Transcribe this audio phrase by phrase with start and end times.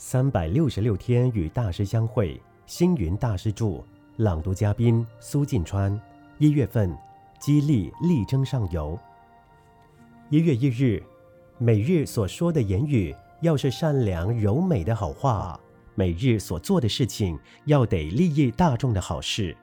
[0.00, 3.82] 三百六十六天与大师相会，星云大师著，
[4.18, 6.00] 朗读嘉宾苏晋川。
[6.38, 6.96] 一月份，
[7.40, 8.96] 激励力争上游。
[10.30, 11.02] 一月一日，
[11.58, 15.58] 每日所说的言语要是善良柔美的好话，
[15.96, 19.54] 每日所做的事情要得利益大众的好事。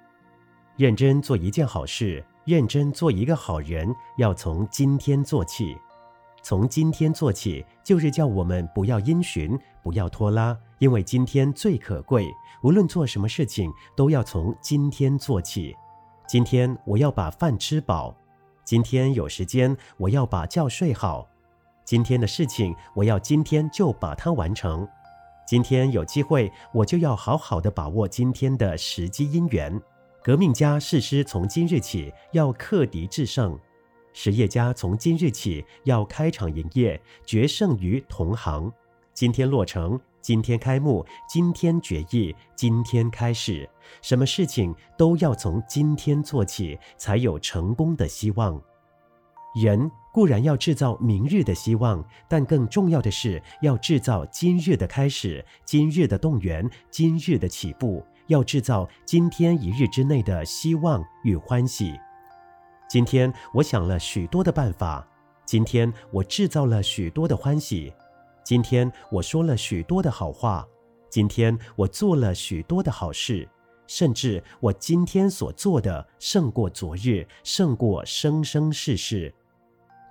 [0.76, 5.78] 认真做一件好事，认真做一个好人，要从今天做起。
[6.46, 12.31] 从今天做起，就是叫我们不要因循，不要拖拉，因为今天最可贵。
[12.62, 15.76] 无论做什么事情，都要从今天做起。
[16.27, 18.16] 今天我要把饭吃饱，
[18.63, 21.27] 今天有时间，我要把觉睡好。
[21.84, 24.88] 今天的事情，我要今天就把它完成。
[25.48, 29.81] 今天有机会，我就要好好的把握今天的时机因缘。
[30.23, 33.59] 革命家誓师从今日起要克敌制胜。
[34.16, 38.72] 实业家从今日起要开厂营业，决胜于同行。
[39.14, 43.70] 今天落成，今天开幕，今天决议，今天开始。
[44.02, 48.59] 什么事情都要从今天做起，才有成功的希望。
[49.62, 61.94] 人固然要制造明日的希望，但更重要的是要制造今日的开始，今日的动员，今日的起步，要制造今天一日之内的希望与欢喜。
[62.88, 65.05] 今天我想了许多的办法，
[65.45, 67.92] 今天我制造了许多的欢喜，
[68.44, 70.66] 今天我说了许多的好话，
[71.09, 73.47] 今天我做了许多的好事，
[73.88, 79.33] 甚至我今天所做的胜过昨日，胜过生生世世。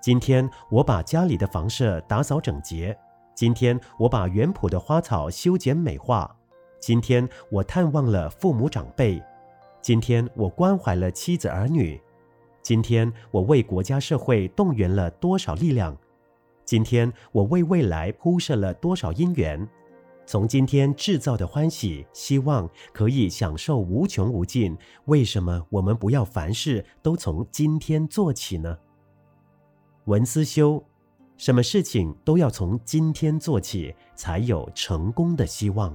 [0.03, 2.97] 今天我把家里的房舍打扫整洁，
[3.35, 6.37] 今天我把园圃的花草修剪美化，
[6.81, 9.23] 今天我探望了父母长辈，
[9.81, 12.01] 今天我关怀了妻子儿女。
[12.65, 15.95] 今天我为国家社会动员了多少力量？
[16.65, 19.69] 今天我为未来铺设了多少因缘？
[20.25, 24.75] 从今天制造的欢喜、希望，可以享受无穷无尽。
[25.05, 28.79] 为什么我们不要凡事都从今天做起呢？
[30.07, 30.83] 文思修，
[31.37, 35.95] 什么事情都要从今天做起，才有成功的希望。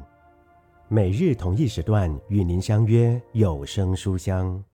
[0.88, 4.64] 每日同一时段与您相约有声书香。